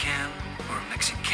Mexican 0.00 0.30
or 0.70 0.78
a 0.78 0.88
Mexican. 0.88 1.29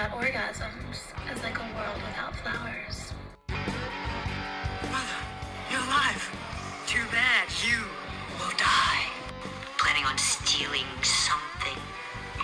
Without 0.00 0.18
orgasms 0.18 1.12
is 1.30 1.42
like 1.42 1.58
a 1.58 1.68
world 1.76 2.00
without 2.06 2.34
flowers. 2.36 3.12
Mother, 4.90 5.20
you're 5.70 5.80
alive. 5.80 6.24
Too 6.86 7.04
bad 7.12 7.48
you 7.62 7.84
will 8.38 8.56
die. 8.56 9.04
Planning 9.76 10.06
on 10.06 10.16
stealing 10.16 10.88
something? 11.02 11.76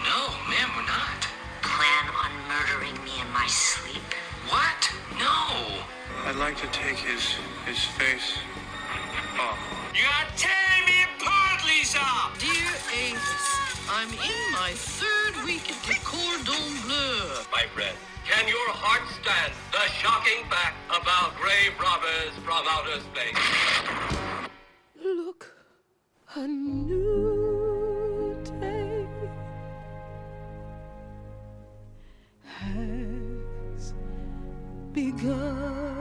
No, 0.04 0.28
ma'am, 0.50 0.68
we're 0.76 0.84
not. 0.84 1.26
Plan 1.62 2.06
on 2.20 2.30
murdering 2.46 3.02
me 3.04 3.12
in 3.22 3.32
my 3.32 3.46
sleep? 3.46 4.04
What? 4.48 4.92
No. 5.18 5.80
I'd 6.26 6.36
like 6.36 6.58
to 6.58 6.66
take 6.68 6.98
his 6.98 7.36
his 7.64 7.82
face 7.96 8.36
off. 9.40 9.58
You're 9.94 10.28
tearing 10.36 10.84
me 10.84 11.04
apart, 11.16 11.64
Lisa. 11.64 12.04
Dear 13.86 13.94
Angus, 13.94 13.94
I'm 13.94 14.08
in 14.10 14.52
my 14.52 14.72
third 14.72 15.44
week 15.44 15.70
at 15.70 15.82
the 15.86 15.94
Cordon 16.04 16.82
Bleu. 16.82 17.44
my 17.52 17.66
friend. 17.74 17.96
Can 18.28 18.48
your 18.48 18.70
heart 18.70 19.02
stand 19.22 19.52
the 19.72 19.88
shocking 20.00 20.44
fact 20.50 20.76
about 20.88 21.36
grave 21.36 21.72
robbers 21.80 22.34
from 22.44 22.64
outer 22.68 23.00
space? 23.00 23.38
Look, 25.02 25.54
a 26.34 26.46
new 26.46 28.36
day 28.44 29.06
has 32.44 33.94
begun. 34.92 35.95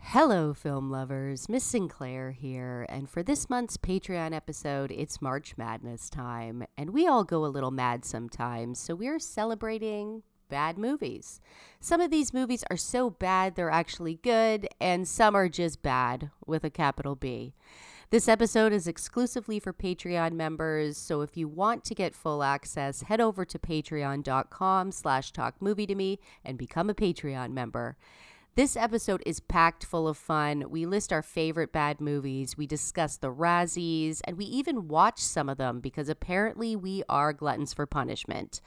Hello, 0.00 0.54
film 0.54 0.90
lovers. 0.90 1.48
Miss 1.50 1.64
Sinclair 1.64 2.30
here. 2.30 2.86
And 2.88 3.10
for 3.10 3.22
this 3.22 3.50
month's 3.50 3.76
Patreon 3.76 4.34
episode, 4.34 4.90
it's 4.90 5.20
March 5.20 5.54
Madness 5.58 6.08
time. 6.08 6.64
And 6.78 6.90
we 6.90 7.06
all 7.06 7.24
go 7.24 7.44
a 7.44 7.46
little 7.46 7.70
mad 7.70 8.06
sometimes. 8.06 8.78
So 8.78 8.94
we're 8.94 9.18
celebrating 9.18 10.22
bad 10.48 10.78
movies. 10.78 11.42
Some 11.78 12.00
of 12.00 12.10
these 12.10 12.32
movies 12.32 12.64
are 12.70 12.76
so 12.76 13.10
bad 13.10 13.54
they're 13.54 13.70
actually 13.70 14.14
good, 14.22 14.66
and 14.80 15.06
some 15.06 15.34
are 15.34 15.48
just 15.48 15.82
bad 15.82 16.30
with 16.46 16.64
a 16.64 16.70
capital 16.70 17.14
B. 17.14 17.54
This 18.10 18.28
episode 18.28 18.72
is 18.72 18.86
exclusively 18.86 19.60
for 19.60 19.74
Patreon 19.74 20.32
members, 20.32 20.96
so 20.96 21.20
if 21.20 21.36
you 21.36 21.46
want 21.46 21.84
to 21.84 21.94
get 21.94 22.14
full 22.14 22.42
access, 22.42 23.02
head 23.02 23.20
over 23.20 23.44
to 23.44 23.58
patreon.com 23.58 24.92
slash 24.92 25.30
talkmovietome 25.32 26.18
and 26.42 26.56
become 26.56 26.88
a 26.88 26.94
Patreon 26.94 27.50
member. 27.50 27.98
This 28.58 28.76
episode 28.76 29.22
is 29.24 29.38
packed 29.38 29.84
full 29.84 30.08
of 30.08 30.16
fun. 30.16 30.64
We 30.68 30.84
list 30.84 31.12
our 31.12 31.22
favorite 31.22 31.70
bad 31.70 32.00
movies, 32.00 32.56
we 32.56 32.66
discuss 32.66 33.16
the 33.16 33.32
Razzies, 33.32 34.20
and 34.24 34.36
we 34.36 34.46
even 34.46 34.88
watch 34.88 35.20
some 35.20 35.48
of 35.48 35.58
them 35.58 35.78
because 35.78 36.08
apparently 36.08 36.74
we 36.74 37.04
are 37.08 37.32
gluttons 37.32 37.72
for 37.72 37.86
punishment. 37.86 38.60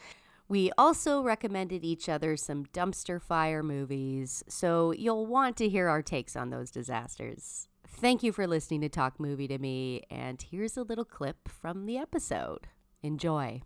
We 0.48 0.72
also 0.78 1.22
recommended 1.22 1.84
each 1.84 2.08
other 2.08 2.38
some 2.38 2.68
dumpster 2.68 3.22
fire 3.22 3.62
movies, 3.62 4.46
so 4.48 4.94
you'll 4.94 5.26
want 5.26 5.58
to 5.58 5.68
hear 5.68 5.90
our 5.90 6.02
takes 6.02 6.38
on 6.38 6.52
those 6.52 6.72
disasters. 6.72 7.68
Thank 7.86 8.24
you 8.24 8.32
for 8.32 8.48
listening 8.48 8.80
to 8.80 8.90
Talk 8.90 9.20
Movie 9.20 9.50
to 9.50 9.58
Me, 9.58 10.04
and 10.10 10.42
here's 10.42 10.78
a 10.78 10.84
little 10.84 11.04
clip 11.04 11.50
from 11.50 11.86
the 11.86 11.98
episode. 11.98 12.70
Enjoy. 13.04 13.62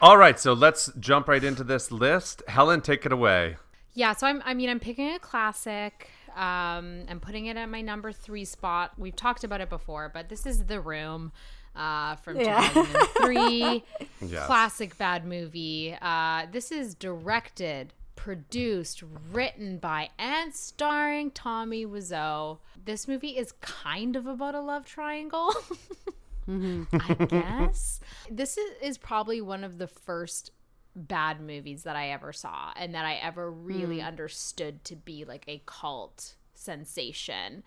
All 0.00 0.16
right, 0.16 0.40
so 0.40 0.54
let's 0.54 0.90
jump 0.98 1.28
right 1.28 1.44
into 1.44 1.62
this 1.62 1.92
list. 1.92 2.42
Helen, 2.48 2.80
take 2.80 3.04
it 3.04 3.12
away. 3.12 3.56
Yeah, 3.94 4.12
so 4.14 4.26
I'm 4.26 4.42
I 4.44 4.54
mean 4.54 4.68
I'm 4.68 4.80
picking 4.80 5.14
a 5.14 5.18
classic. 5.18 6.08
Um 6.36 7.04
I'm 7.08 7.20
putting 7.20 7.46
it 7.46 7.56
at 7.56 7.68
my 7.68 7.80
number 7.80 8.12
3 8.12 8.44
spot. 8.44 8.92
We've 8.98 9.14
talked 9.16 9.44
about 9.44 9.60
it 9.60 9.68
before, 9.70 10.10
but 10.12 10.28
this 10.28 10.46
is 10.46 10.64
The 10.64 10.80
Room 10.80 11.32
uh 11.76 12.16
from 12.16 12.38
Yeah. 12.40 12.68
2003. 12.72 13.84
Yes. 14.26 14.46
Classic 14.46 14.96
bad 14.98 15.24
movie. 15.24 15.96
Uh 16.00 16.46
this 16.50 16.72
is 16.72 16.94
directed, 16.94 17.92
produced, 18.16 19.02
written 19.32 19.78
by 19.78 20.10
and 20.18 20.54
starring 20.54 21.30
Tommy 21.30 21.86
Wiseau. 21.86 22.58
This 22.84 23.06
movie 23.06 23.36
is 23.36 23.52
kind 23.60 24.16
of 24.16 24.26
about 24.26 24.54
a 24.54 24.60
love 24.60 24.84
triangle. 24.86 25.54
I 26.48 27.14
guess. 27.28 28.00
This 28.30 28.58
is, 28.58 28.70
is 28.82 28.98
probably 28.98 29.40
one 29.40 29.64
of 29.64 29.78
the 29.78 29.86
first 29.86 30.50
bad 30.96 31.40
movies 31.40 31.82
that 31.82 31.96
I 31.96 32.10
ever 32.10 32.32
saw 32.32 32.72
and 32.76 32.94
that 32.94 33.04
I 33.04 33.14
ever 33.14 33.50
really 33.50 33.98
mm. 33.98 34.06
understood 34.06 34.84
to 34.84 34.96
be 34.96 35.24
like 35.24 35.44
a 35.48 35.62
cult 35.66 36.34
sensation. 36.54 37.62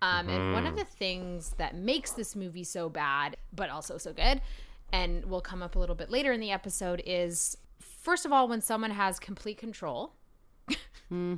Um, 0.00 0.28
And 0.28 0.52
one 0.52 0.64
of 0.64 0.74
mm-hmm. 0.74 0.78
the 0.78 0.84
things 0.84 1.54
that 1.58 1.74
makes 1.74 2.12
this 2.12 2.36
movie 2.36 2.64
so 2.64 2.88
bad, 2.88 3.36
but 3.52 3.68
also 3.68 3.98
so 3.98 4.12
good, 4.12 4.40
and 4.92 5.24
will 5.24 5.40
come 5.40 5.62
up 5.62 5.74
a 5.74 5.78
little 5.78 5.96
bit 5.96 6.10
later 6.10 6.32
in 6.32 6.40
the 6.40 6.52
episode, 6.52 7.02
is 7.04 7.56
first 7.80 8.24
of 8.24 8.32
all, 8.32 8.48
when 8.48 8.60
someone 8.60 8.92
has 8.92 9.18
complete 9.18 9.58
control, 9.58 10.12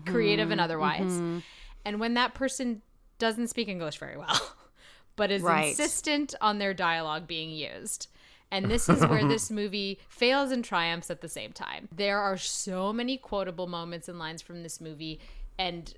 creative 0.05 0.51
and 0.51 0.59
mm-hmm. 0.59 0.61
otherwise, 0.61 1.13
mm-hmm. 1.13 1.39
and 1.85 2.01
when 2.01 2.15
that 2.15 2.35
person 2.35 2.83
doesn't 3.19 3.49
speak 3.49 3.69
English 3.69 3.99
very 3.99 4.17
well, 4.19 4.55
but 5.17 5.31
is 5.31 5.43
Right. 5.43 5.71
insistent 5.71 6.35
on 6.41 6.59
their 6.59 6.75
dialogue 6.75 7.27
being 7.27 7.51
used. 7.51 8.09
And 8.51 8.71
this 8.71 8.89
is 8.89 9.05
where 9.07 9.27
this 9.27 9.51
movie 9.51 10.01
fails 10.09 10.51
and 10.51 10.65
triumphs 10.65 11.11
at 11.11 11.21
the 11.21 11.29
same 11.29 11.53
time. 11.53 11.89
There 11.95 12.19
are 12.19 12.37
so 12.37 12.93
many 12.93 13.17
quotable 13.17 13.67
moments 13.67 14.09
and 14.09 14.19
lines 14.19 14.43
from 14.43 14.63
this 14.63 14.81
movie, 14.81 15.21
and 15.59 15.93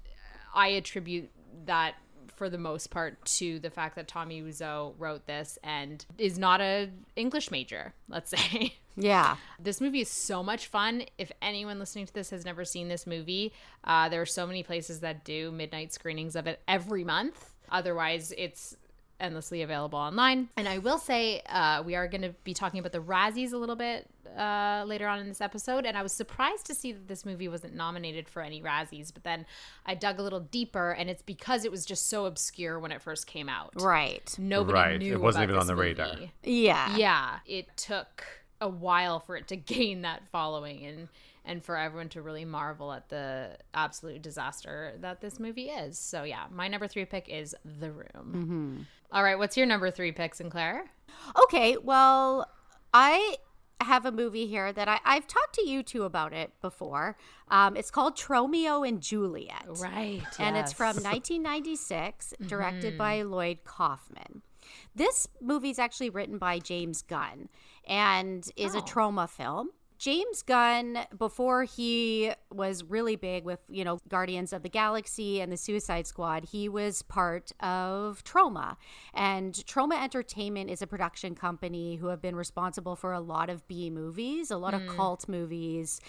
I 0.54 0.68
attribute 0.68 1.30
that 1.64 1.94
for 2.34 2.50
the 2.50 2.58
most 2.58 2.91
part 2.91 3.24
to 3.24 3.58
the 3.60 3.70
fact 3.70 3.94
that 3.96 4.08
Tommy 4.08 4.42
Wiseau 4.42 4.94
wrote 4.98 5.26
this 5.26 5.58
and 5.62 6.04
is 6.18 6.38
not 6.38 6.60
a 6.60 6.91
English 7.14 7.50
major, 7.50 7.94
let's 8.08 8.30
say. 8.30 8.74
Yeah. 8.94 9.36
This 9.58 9.80
movie 9.80 10.02
is 10.02 10.10
so 10.10 10.42
much 10.42 10.66
fun. 10.66 11.04
If 11.16 11.32
anyone 11.41 11.78
listening 11.78 12.04
to 12.04 12.12
this 12.12 12.28
has 12.28 12.44
never 12.44 12.62
seen 12.62 12.88
this 12.88 13.06
movie, 13.06 13.54
uh, 13.84 14.10
there 14.10 14.20
are 14.20 14.26
so 14.26 14.46
many 14.46 14.62
places 14.62 15.00
that 15.00 15.24
do 15.24 15.50
midnight 15.50 15.94
screenings 15.94 16.36
of 16.36 16.46
it 16.46 16.60
every 16.68 17.02
month. 17.02 17.54
Otherwise, 17.70 18.34
it's 18.36 18.77
endlessly 19.20 19.62
available 19.62 19.98
online. 19.98 20.48
And 20.56 20.68
I 20.68 20.78
will 20.78 20.98
say, 20.98 21.42
uh, 21.48 21.82
we 21.84 21.94
are 21.94 22.09
going 22.09 22.22
to 22.22 22.34
be 22.44 22.54
talking 22.54 22.80
about 22.80 22.92
the 22.92 22.98
Razzies 23.00 23.53
a 23.53 23.56
little 23.56 23.76
bit 23.76 24.09
uh, 24.36 24.84
later 24.86 25.06
on 25.06 25.18
in 25.20 25.28
this 25.28 25.41
episode. 25.41 25.84
And 25.86 25.97
I 25.97 26.03
was 26.03 26.12
surprised 26.12 26.66
to 26.66 26.74
see 26.74 26.92
that 26.92 27.06
this 27.09 27.24
movie 27.24 27.48
wasn't 27.48 27.74
nominated 27.74 28.28
for 28.28 28.42
any 28.42 28.60
Razzies. 28.62 29.12
But 29.12 29.24
then 29.24 29.47
I 29.86 29.94
dug 29.94 30.18
a 30.18 30.22
little 30.22 30.41
deeper, 30.41 30.91
and 30.92 31.09
it's 31.09 31.22
because 31.22 31.64
it 31.64 31.70
was 31.70 31.84
just 31.86 32.09
so 32.09 32.24
obscure 32.26 32.78
when 32.80 32.91
it 32.92 33.00
first 33.03 33.26
came 33.26 33.48
out. 33.48 33.72
Right. 33.80 34.34
Nobody 34.38 34.72
Right. 34.74 34.98
knew 34.98 35.12
It 35.15 35.20
wasn't 35.20 35.44
about 35.44 35.50
even 35.50 35.60
on 35.60 35.66
this 35.66 35.76
the 35.76 35.76
radar. 35.76 36.15
movie. 36.15 36.32
Yeah. 36.42 36.97
Yeah, 36.97 37.38
it 37.47 37.76
took 37.76 38.24
a 38.62 38.68
while 38.68 39.20
for 39.20 39.36
it 39.36 39.48
to 39.48 39.56
gain 39.74 40.03
that 40.03 40.22
following 40.30 40.86
and 40.86 41.09
and 41.44 41.64
for 41.64 41.76
everyone 41.76 42.09
to 42.09 42.22
really 42.22 42.44
marvel 42.44 42.92
at 42.92 43.09
the 43.09 43.56
absolute 43.74 44.22
disaster 44.22 44.94
that 45.00 45.20
this 45.20 45.41
movie 45.41 45.70
is. 45.70 45.98
So 45.98 46.22
yeah, 46.22 46.44
my 46.53 46.68
number 46.68 46.86
3 46.86 47.04
pick 47.06 47.28
is 47.28 47.56
The 47.80 47.91
Room. 47.91 48.86
All 49.10 49.24
right, 49.24 49.36
what's 49.36 49.56
your 49.56 49.66
number 49.66 49.91
3 49.91 50.12
pick, 50.12 50.36
Sinclair? 50.36 50.84
Okay, 51.44 51.76
well, 51.82 52.48
I 52.94 53.38
have 53.82 54.06
a 54.06 54.12
movie 54.12 54.47
here 54.47 54.72
that 54.72 54.88
I, 54.88 55.00
I've 55.04 55.26
talked 55.26 55.54
to 55.56 55.68
you 55.68 55.82
two 55.82 56.04
about 56.04 56.32
it 56.32 56.53
before. 56.60 57.16
Um, 57.48 57.76
it's 57.76 57.91
called 57.91 58.16
Tromeo 58.16 58.86
and 58.86 59.00
Juliet. 59.00 59.66
Right. 59.66 60.22
And 60.38 60.56
it's 60.56 60.72
from 60.72 60.97
1996, 60.97 62.34
directed 62.47 62.97
by 62.97 63.22
Lloyd 63.22 63.65
Kaufman. 63.65 64.42
This 64.94 65.26
movie 65.41 65.70
is 65.70 65.78
actually 65.78 66.10
written 66.10 66.38
by 66.38 66.59
James 66.59 67.03
Gunn 67.03 67.48
and 67.86 68.48
is 68.56 68.74
a 68.74 68.78
Oh. 68.78 68.82
Troma 68.82 69.28
film. 69.28 69.70
James 70.03 70.42
Gunn, 70.42 70.98
before 71.16 71.62
he 71.62 72.32
was 72.50 72.82
really 72.82 73.14
big 73.14 73.44
with, 73.44 73.60
you 73.68 73.84
know, 73.84 74.00
Guardians 74.09 74.53
of 74.53 74.64
the 74.64 74.68
Galaxy 74.68 75.41
and 75.41 75.53
the 75.53 75.56
Suicide 75.56 76.09
Squad, 76.09 76.47
he 76.50 76.68
was 76.68 77.03
part 77.03 77.53
of 77.60 78.24
Troma. 78.24 78.78
And 79.14 79.54
Troma 79.54 80.03
Entertainment 80.03 80.70
is 80.70 80.82
a 80.82 80.88
production 80.88 81.36
company 81.36 81.94
who 81.94 82.08
have 82.08 82.20
been 82.20 82.34
responsible 82.34 82.97
for 82.97 83.12
a 83.12 83.20
lot 83.20 83.48
of 83.48 83.65
B 83.68 83.91
movies, 83.91 84.50
a 84.50 84.56
lot 84.56 84.74
of 84.74 84.82
hmm. 84.82 84.97
cult 84.97 85.28
movies. 85.28 86.00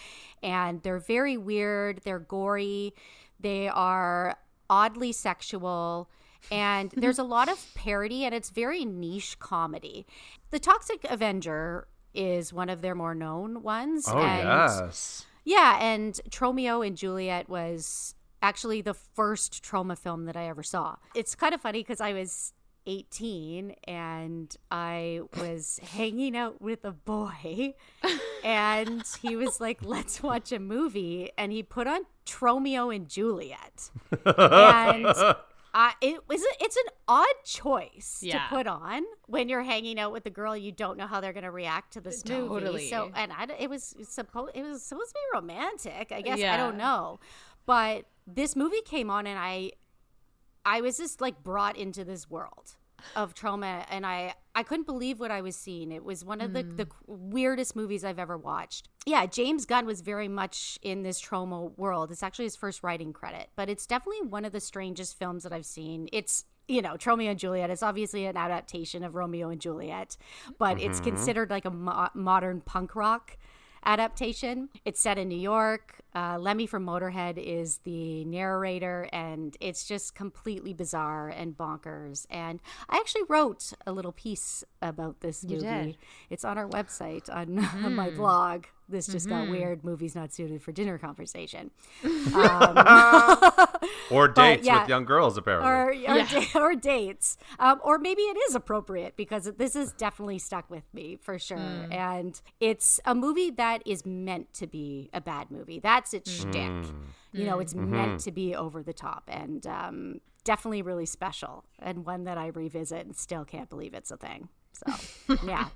And 0.41 0.81
they're 0.81 0.97
very 0.97 1.38
weird, 1.38 2.01
they're 2.03 2.17
gory, 2.17 2.95
they 3.39 3.67
are 3.67 4.39
oddly 4.71 5.11
sexual. 5.11 6.09
And 6.51 6.90
mm-hmm. 6.90 7.01
there's 7.01 7.19
a 7.19 7.24
lot 7.24 7.50
of 7.50 7.66
parody, 7.75 8.25
and 8.25 8.34
it's 8.34 8.50
very 8.50 8.86
niche 8.86 9.40
comedy. 9.40 10.06
The 10.51 10.60
Toxic 10.60 11.06
Avenger 11.10 11.88
is 12.13 12.54
one 12.54 12.69
of 12.69 12.81
their 12.81 12.95
more 12.95 13.16
known 13.16 13.63
ones. 13.63 14.06
Oh 14.07 14.19
and 14.19 14.48
yes. 14.48 15.25
yeah, 15.44 15.84
and 15.84 16.19
Tromeo 16.30 16.86
and 16.86 16.95
Juliet 16.95 17.50
was 17.50 18.16
actually 18.42 18.81
the 18.81 18.94
first 18.94 19.63
Troma 19.63 19.98
film 19.98 20.25
that 20.25 20.36
I 20.36 20.48
ever 20.48 20.63
saw. 20.63 20.98
It's 21.16 21.34
kind 21.34 21.56
of 21.56 21.62
funny 21.62 21.80
because 21.80 22.01
I 22.01 22.13
was 22.13 22.54
18 22.86 23.75
and 23.86 24.56
I 24.69 25.22
was 25.40 25.80
hanging 25.84 26.36
out 26.36 26.62
with 26.62 26.84
a 26.84 26.92
boy 26.92 27.74
and 28.44 29.04
he 29.22 29.36
was 29.36 29.60
like, 29.62 29.80
let's 29.84 30.22
watch 30.22 30.51
a 30.51 30.60
movie. 30.60 31.31
And 31.38 31.51
he 31.51 31.63
put 31.63 31.88
on 31.88 32.01
Tromeo 32.25 32.94
and 32.94 33.07
Juliet. 33.07 33.90
And 34.25 35.07
uh, 35.73 35.91
it 36.01 36.27
was 36.27 36.41
it's 36.61 36.75
an 36.77 36.83
odd 37.07 37.33
choice 37.45 38.19
Yeah. 38.21 38.43
to 38.43 38.55
put 38.55 38.67
on 38.67 39.03
when 39.27 39.49
you're 39.49 39.63
hanging 39.63 39.99
out 39.99 40.11
with 40.11 40.25
a 40.25 40.29
girl 40.29 40.55
you 40.55 40.71
don't 40.71 40.97
know 40.97 41.07
how 41.07 41.19
they're 41.19 41.33
going 41.33 41.43
to 41.45 41.51
react 41.51 41.93
to 41.93 42.01
this 42.01 42.21
movie. 42.47 42.89
So 42.89 43.11
and 43.15 43.31
I, 43.33 43.47
it 43.59 43.69
was 43.69 43.95
supposed 44.07 44.51
it 44.55 44.61
was 44.63 44.83
supposed 44.83 45.09
to 45.09 45.13
be 45.15 45.37
romantic. 45.37 46.11
I 46.11 46.21
guess 46.21 46.37
I 46.53 46.57
don't 46.57 46.77
know, 46.77 47.19
but 47.65 48.05
this 48.27 48.55
movie 48.55 48.81
came 48.85 49.09
on 49.09 49.25
and 49.27 49.39
I 49.39 49.71
I 50.65 50.81
was 50.81 50.97
just 50.97 51.21
like 51.21 51.43
brought 51.43 51.75
into 51.77 52.03
this 52.05 52.29
world 52.29 52.75
of 53.15 53.33
Troma 53.33 53.85
and 53.89 54.05
I 54.05 54.33
I 54.55 54.63
couldn't 54.63 54.85
believe 54.85 55.19
what 55.19 55.31
I 55.31 55.41
was 55.41 55.55
seeing. 55.55 55.91
It 55.91 56.03
was 56.03 56.23
one 56.23 56.41
of 56.41 56.53
the 56.53 56.63
the 56.63 56.85
hmm. 56.85 57.31
weirdest 57.31 57.75
movies 57.75 58.03
I've 58.03 58.19
ever 58.19 58.38
watched. 58.38 58.89
Yeah, 59.05 59.25
James 59.25 59.65
Gunn 59.65 59.85
was 59.85 60.01
very 60.01 60.27
much 60.27 60.77
in 60.81 61.03
this 61.03 61.21
Troma 61.21 61.77
world. 61.77 62.11
It's 62.11 62.23
actually 62.23 62.45
his 62.45 62.55
first 62.55 62.83
writing 62.83 63.13
credit, 63.13 63.50
but 63.55 63.69
it's 63.69 63.88
definitely 63.88 64.27
one 64.27 64.45
of 64.45 64.51
the 64.51 64.59
strangest 64.59 65.17
films 65.17 65.44
that 65.44 65.53
I've 65.53 65.65
seen. 65.65 66.07
It's 66.13 66.45
you 66.67 66.81
know, 66.81 66.95
Romeo 67.05 67.31
and 67.31 67.39
Juliet. 67.39 67.69
It's 67.69 67.83
obviously 67.83 68.25
an 68.25 68.38
adaptation 68.38 69.03
of 69.03 69.15
Romeo 69.15 69.50
and 69.50 69.59
Juliet, 69.59 70.15
but 70.57 70.79
it's 70.79 70.99
mm-hmm. 70.99 71.09
considered 71.09 71.49
like 71.49 71.65
a 71.65 71.71
mo- 71.71 72.09
modern 72.13 72.61
punk 72.61 72.95
rock 72.95 73.38
adaptation. 73.85 74.69
It's 74.85 75.00
set 75.00 75.18
in 75.18 75.27
New 75.27 75.38
York. 75.38 76.01
Uh, 76.15 76.38
Lemmy 76.39 76.68
from 76.68 76.85
Motorhead 76.85 77.38
is 77.38 77.80
the 77.80 78.24
narrator, 78.25 79.09
and 79.12 79.57
it's 79.59 79.85
just 79.85 80.13
completely 80.13 80.74
bizarre 80.74 81.30
and 81.30 81.57
bonkers. 81.57 82.27
And 82.30 82.62
I 82.88 82.97
actually 82.97 83.24
wrote 83.27 83.74
a 83.88 83.91
little 83.91 84.12
piece 84.12 84.63
about 84.81 85.21
this 85.21 85.44
You 85.44 85.57
movie. 85.57 85.68
did. 85.68 85.97
It's 86.30 86.45
on 86.45 86.57
our 86.57 86.68
website 86.68 87.30
on, 87.33 87.59
on 87.83 87.95
my 87.95 88.09
hmm. 88.09 88.18
blog. 88.18 88.65
This 88.89 89.07
just 89.07 89.27
got 89.30 89.44
mm-hmm. 89.44 89.51
weird. 89.51 89.83
Movies 89.83 90.13
not 90.13 90.33
suited 90.33 90.62
for 90.62 90.71
dinner 90.71 90.97
conversation. 90.97 91.71
Um, 92.33 92.77
Or 94.13 94.27
dates 94.27 94.65
yeah. 94.65 94.81
with 94.81 94.89
young 94.89 95.06
girls, 95.06 95.38
apparently. 95.38 95.69
or 95.69 95.86
or, 95.88 95.94
Yeah. 95.94 96.27
da- 96.27 96.50
or 96.60 96.75
dates, 96.75 97.38
um, 97.60 97.80
or 97.83 97.98
maybe 97.98 98.21
it 98.21 98.38
is 98.50 98.56
appropriate 98.56 99.15
because 99.15 99.51
this 99.57 99.75
is 99.75 99.92
definitely 99.94 100.39
stuck 100.39 100.69
with 100.69 100.83
me 100.94 101.18
for 101.21 101.38
sure. 101.39 101.57
And 101.57 102.39
it's 102.60 103.00
a 103.06 103.13
movie 103.15 103.50
that 103.51 103.81
is 103.86 104.06
meant 104.06 104.54
to 104.56 104.68
be 104.68 105.10
a 105.13 105.21
bad 105.21 105.51
movie. 105.51 105.80
That's 105.80 106.13
its 106.13 106.31
shtick. 106.31 106.71
You 107.31 107.45
know, 107.45 107.60
it's 107.60 107.74
meant 107.74 108.19
to 108.21 108.31
be 108.31 108.56
over 108.56 108.83
the 108.83 108.94
top 108.94 109.24
and 109.27 109.65
um, 109.65 110.21
definitely 110.44 110.81
really 110.81 111.06
special, 111.06 111.66
and 111.80 112.06
one 112.06 112.25
that 112.25 112.38
I 112.38 112.48
revisit 112.48 113.06
and 113.06 113.16
still 113.16 113.44
can't 113.45 113.69
believe 113.69 113.94
it's 113.94 114.12
a 114.12 114.18
thing. 114.18 114.50
So 114.74 115.38
yeah. 115.45 115.68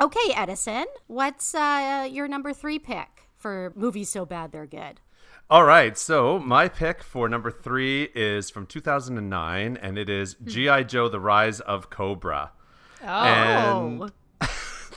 Okay, 0.00 0.32
Edison, 0.34 0.86
what's 1.08 1.54
uh, 1.54 2.08
your 2.10 2.26
number 2.26 2.52
three 2.54 2.78
pick 2.78 3.28
for 3.36 3.72
movies 3.76 4.08
so 4.08 4.24
bad 4.24 4.50
they're 4.52 4.66
good? 4.66 5.00
All 5.50 5.64
right, 5.64 5.98
so 5.98 6.38
my 6.38 6.68
pick 6.68 7.02
for 7.02 7.28
number 7.28 7.50
three 7.50 8.04
is 8.14 8.50
from 8.50 8.66
2009, 8.66 9.76
and 9.76 9.98
it 9.98 10.08
is 10.08 10.36
G.I. 10.44 10.84
Joe 10.84 11.08
The 11.08 11.18
Rise 11.18 11.58
of 11.58 11.90
Cobra. 11.90 12.52
Oh. 13.02 13.06
And 13.08 14.12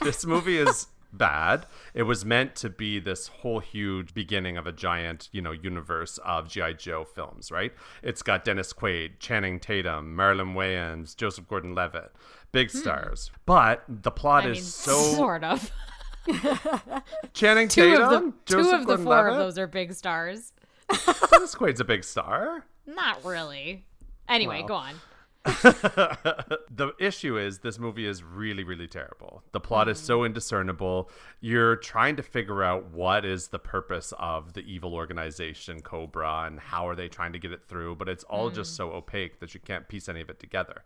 this 0.01 0.27
movie 0.27 0.59
is 0.59 0.88
bad. 1.11 1.65
It 1.95 2.03
was 2.03 2.23
meant 2.23 2.55
to 2.57 2.69
be 2.69 3.00
this 3.00 3.27
whole 3.29 3.61
huge 3.61 4.13
beginning 4.13 4.55
of 4.57 4.67
a 4.67 4.71
giant, 4.71 5.27
you 5.31 5.41
know, 5.41 5.53
universe 5.53 6.19
of 6.19 6.50
G.I. 6.50 6.73
Joe 6.73 7.03
films, 7.03 7.50
right? 7.51 7.73
It's 8.03 8.21
got 8.21 8.45
Dennis 8.45 8.73
Quaid, 8.73 9.13
Channing 9.19 9.59
Tatum, 9.59 10.15
Marlon 10.15 10.53
Wayans, 10.53 11.15
Joseph 11.15 11.47
Gordon 11.47 11.73
Levitt, 11.73 12.11
big 12.51 12.69
stars. 12.69 13.31
But 13.47 13.83
the 13.88 14.11
plot 14.11 14.44
Hmm. 14.44 14.50
I 14.50 14.51
is 14.51 14.57
mean, 14.57 14.65
so. 14.65 15.01
sort 15.15 15.44
of. 15.44 15.71
Channing 17.34 17.68
Two 17.68 17.92
Tatum? 17.92 18.02
of 18.02 18.10
the 18.12 18.34
two 18.46 18.70
of 18.70 18.88
the 18.88 18.98
four 18.98 19.28
of 19.28 19.38
those 19.38 19.58
are 19.58 19.68
big 19.68 19.94
stars. 19.94 20.54
Dennis 21.31 21.56
Quaid's 21.56 21.80
a 21.80 21.86
big 21.86 22.04
star. 22.04 22.66
Not 22.86 23.24
really. 23.24 23.86
Anyway, 24.28 24.60
Well. 24.60 24.68
go 24.68 24.74
on. 24.75 24.96
the 25.46 26.94
issue 27.00 27.38
is 27.38 27.60
this 27.60 27.78
movie 27.78 28.06
is 28.06 28.24
really 28.24 28.64
really 28.64 28.88
terrible 28.88 29.44
the 29.52 29.60
plot 29.60 29.90
is 29.90 30.00
so 30.00 30.20
mm-hmm. 30.20 30.28
indiscernible 30.28 31.10
you're 31.42 31.75
trying 31.75 32.16
to 32.16 32.24
figure 32.24 32.64
out 32.64 32.92
what 32.92 33.25
is 33.25 33.50
the 33.50 33.60
purpose 33.60 34.14
of 34.18 34.54
the 34.54 34.62
evil 34.62 34.96
organization 34.96 35.81
cobra 35.81 36.46
and 36.48 36.62
how 36.62 36.88
are 36.88 36.96
they 36.96 37.10
trying 37.10 37.34
to 37.34 37.40
get 37.40 37.52
it 37.52 37.62
through 37.62 37.94
but 37.94 38.08
it's 38.08 38.24
all 38.24 38.50
just 38.50 38.72
mm. 38.72 38.78
so 38.78 38.92
opaque 38.92 39.42
that 39.42 39.54
you 39.54 39.60
can't 39.60 39.90
piece 39.90 40.08
any 40.08 40.22
of 40.22 40.30
it 40.30 40.40
together 40.40 40.84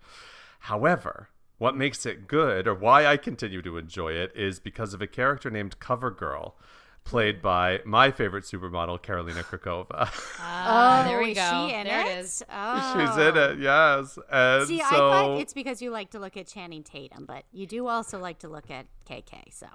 however 0.62 1.30
what 1.58 1.76
makes 1.76 2.06
it 2.06 2.28
good 2.28 2.68
or 2.68 2.74
why 2.74 3.06
i 3.06 3.18
continue 3.18 3.62
to 3.62 3.78
enjoy 3.78 4.12
it 4.12 4.32
is 4.36 4.60
because 4.60 4.94
of 4.94 5.02
a 5.02 5.08
character 5.08 5.50
named 5.50 5.80
cover 5.80 6.12
girl 6.12 6.56
played 7.04 7.42
by 7.42 7.80
my 7.86 8.12
favorite 8.12 8.44
supermodel 8.44 9.02
karolina 9.02 9.44
kurkova 9.44 9.88
ah, 10.40 11.02
oh, 11.02 11.08
there 11.08 11.20
we 11.20 11.34
go. 11.34 11.68
She 11.68 11.74
in 11.74 11.88
there 11.88 12.02
it? 12.02 12.08
it 12.08 12.18
is. 12.20 12.44
Oh. 12.52 12.94
she's 12.94 13.18
in 13.18 13.38
oh. 13.38 13.50
it 13.52 13.60
yes 13.60 14.20
and 14.30 14.68
See, 14.68 14.80
so 14.80 14.86
I 14.86 14.90
thought 14.90 15.40
it's 15.40 15.54
because 15.54 15.82
you 15.82 15.90
like 15.90 16.10
to 16.12 16.20
look 16.20 16.36
at 16.36 16.48
Channing 16.48 16.84
Tatum, 16.84 17.26
but 17.26 17.46
you 17.54 17.66
do 17.66 17.88
also 17.88 18.20
like 18.20 18.40
to 18.40 18.50
look 18.50 18.70
at 18.70 18.88
KK. 19.10 19.54
So 19.54 19.68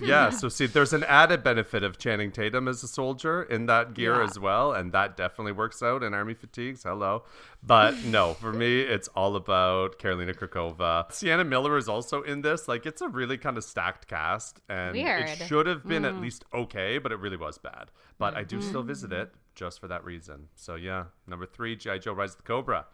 yeah, 0.00 0.30
so 0.30 0.48
see, 0.48 0.66
there's 0.66 0.92
an 0.92 1.04
added 1.04 1.42
benefit 1.42 1.82
of 1.82 1.98
Channing 1.98 2.32
Tatum 2.32 2.68
as 2.68 2.82
a 2.82 2.88
soldier 2.88 3.42
in 3.42 3.66
that 3.66 3.94
gear 3.94 4.16
Yeah. 4.16 4.24
as 4.24 4.38
well, 4.38 4.72
and 4.72 4.92
that 4.92 5.16
definitely 5.16 5.52
works 5.52 5.82
out 5.82 6.02
in 6.02 6.14
Army 6.14 6.34
Fatigues. 6.34 6.82
Hello. 6.82 7.24
But 7.62 8.02
no, 8.04 8.34
for 8.34 8.52
me, 8.52 8.80
it's 8.80 9.08
all 9.08 9.36
about 9.36 9.98
Karolina 9.98 10.34
Kurkova. 10.34 11.12
Sienna 11.12 11.44
Miller 11.44 11.76
is 11.76 11.88
also 11.88 12.22
in 12.22 12.42
this. 12.42 12.68
Like, 12.68 12.86
it's 12.86 13.00
a 13.00 13.08
really 13.08 13.38
kind 13.38 13.56
of 13.56 13.64
stacked 13.64 14.08
cast, 14.08 14.60
and 14.68 14.94
Weird. 14.94 15.28
it 15.28 15.46
should 15.46 15.66
have 15.66 15.86
been 15.86 16.04
at 16.04 16.14
mm. 16.14 16.22
least 16.22 16.44
okay, 16.52 16.98
but 16.98 17.12
it 17.12 17.18
really 17.18 17.36
was 17.36 17.58
bad. 17.58 17.90
But 18.18 18.36
I 18.36 18.44
do 18.44 18.60
still 18.60 18.82
visit 18.82 19.10
mm. 19.10 19.22
it 19.22 19.34
just 19.54 19.80
for 19.80 19.88
that 19.88 20.04
reason. 20.04 20.48
So 20.54 20.74
yeah, 20.74 21.04
number 21.26 21.46
three, 21.46 21.76
G.I. 21.76 21.98
Joe 21.98 22.12
Rise 22.12 22.32
of 22.32 22.38
the 22.38 22.42
Cobra. 22.44 22.86